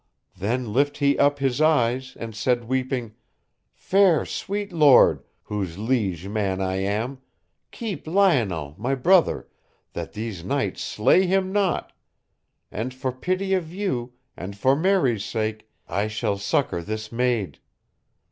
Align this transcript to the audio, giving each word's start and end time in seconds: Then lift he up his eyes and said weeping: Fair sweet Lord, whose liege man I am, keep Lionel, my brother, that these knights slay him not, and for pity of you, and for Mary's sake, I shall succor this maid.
Then 0.35 0.73
lift 0.73 0.97
he 0.97 1.15
up 1.19 1.37
his 1.37 1.61
eyes 1.61 2.17
and 2.19 2.33
said 2.35 2.63
weeping: 2.67 3.13
Fair 3.71 4.25
sweet 4.25 4.73
Lord, 4.73 5.23
whose 5.43 5.77
liege 5.77 6.27
man 6.27 6.59
I 6.59 6.77
am, 6.77 7.19
keep 7.69 8.07
Lionel, 8.07 8.73
my 8.79 8.95
brother, 8.95 9.47
that 9.93 10.13
these 10.13 10.43
knights 10.43 10.81
slay 10.81 11.27
him 11.27 11.51
not, 11.53 11.93
and 12.71 12.95
for 12.95 13.11
pity 13.11 13.53
of 13.53 13.71
you, 13.71 14.13
and 14.35 14.57
for 14.57 14.75
Mary's 14.75 15.23
sake, 15.23 15.69
I 15.87 16.07
shall 16.07 16.39
succor 16.39 16.81
this 16.81 17.11
maid. 17.11 17.59